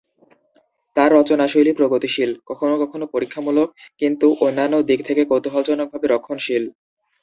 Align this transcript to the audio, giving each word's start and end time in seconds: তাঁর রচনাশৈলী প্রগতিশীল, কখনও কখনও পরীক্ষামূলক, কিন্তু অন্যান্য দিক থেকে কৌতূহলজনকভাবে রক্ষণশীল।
তাঁর 0.95 1.09
রচনাশৈলী 1.13 1.71
প্রগতিশীল, 1.73 2.31
কখনও 2.49 2.75
কখনও 2.83 3.11
পরীক্ষামূলক, 3.13 3.67
কিন্তু 4.01 4.27
অন্যান্য 4.45 4.75
দিক 4.89 4.99
থেকে 5.07 5.21
কৌতূহলজনকভাবে 5.25 6.05
রক্ষণশীল। 6.07 6.63